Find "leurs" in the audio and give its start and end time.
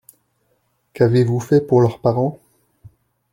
1.79-2.01